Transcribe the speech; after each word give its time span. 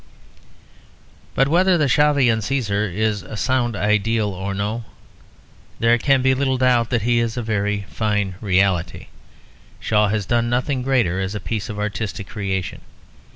But 1.35 1.47
whether 1.47 1.77
the 1.77 1.85
Shavian 1.87 2.39
Cæsar 2.39 2.91
is 2.91 3.21
a 3.21 3.37
sound 3.37 3.75
ideal 3.75 4.29
or 4.29 4.55
no, 4.55 4.83
there 5.77 5.99
can 5.99 6.23
be 6.23 6.33
little 6.33 6.57
doubt 6.57 6.89
that 6.89 7.03
he 7.03 7.19
is 7.19 7.37
a 7.37 7.43
very 7.43 7.85
fine 7.87 8.33
reality. 8.41 9.09
Shaw 9.79 10.07
has 10.07 10.25
done 10.25 10.49
nothing 10.49 10.81
greater 10.81 11.19
as 11.19 11.35
a 11.35 11.39
piece 11.39 11.69
of 11.69 11.77
artistic 11.77 12.25
creation. 12.27 12.81